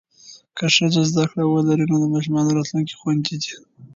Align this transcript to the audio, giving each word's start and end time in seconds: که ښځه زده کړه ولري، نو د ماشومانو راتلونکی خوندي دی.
که 0.57 0.65
ښځه 0.75 1.01
زده 1.11 1.23
کړه 1.31 1.43
ولري، 1.45 1.85
نو 1.91 1.95
د 2.01 2.05
ماشومانو 2.13 2.55
راتلونکی 2.57 2.95
خوندي 2.99 3.35
دی. 3.43 3.51